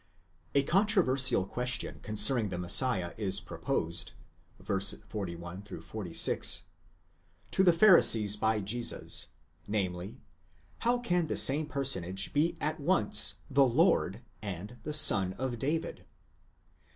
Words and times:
A 0.55 0.63
controversial 0.63 1.45
question 1.45 1.99
concerning 2.01 2.49
the 2.49 2.57
Messiah 2.57 3.13
is 3.17 3.39
proposed 3.39 4.13
(v. 4.59 4.79
41 5.05 5.61
46) 5.61 6.63
to 7.51 7.63
the 7.63 7.71
Pharisees 7.71 8.35
by 8.35 8.61
Jesus, 8.61 9.27
namely, 9.67 10.19
How 10.79 10.97
can 10.97 11.27
the 11.27 11.37
same 11.37 11.67
personage 11.67 12.33
be 12.33 12.57
at 12.59 12.79
once 12.79 13.41
the 13.47 13.67
Lord 13.67 14.21
and 14.41 14.77
the 14.81 14.93
son 14.93 15.33
of 15.33 15.59
David? 15.59 16.03